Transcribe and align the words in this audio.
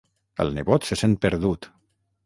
El 0.45 0.49
nebot 0.55 0.89
se 0.89 0.99
sent 1.03 1.15
perdut. 1.27 1.73